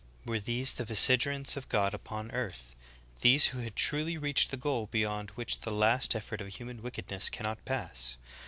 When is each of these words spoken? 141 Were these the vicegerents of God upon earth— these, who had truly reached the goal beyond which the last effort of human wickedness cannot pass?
141 0.23 0.33
Were 0.35 0.43
these 0.43 0.73
the 0.73 0.83
vicegerents 0.83 1.55
of 1.55 1.69
God 1.69 1.93
upon 1.93 2.31
earth— 2.31 2.73
these, 3.21 3.45
who 3.49 3.59
had 3.59 3.75
truly 3.75 4.17
reached 4.17 4.49
the 4.49 4.57
goal 4.57 4.87
beyond 4.87 5.29
which 5.35 5.59
the 5.59 5.71
last 5.71 6.15
effort 6.15 6.41
of 6.41 6.47
human 6.47 6.81
wickedness 6.81 7.29
cannot 7.29 7.63
pass? 7.65 8.17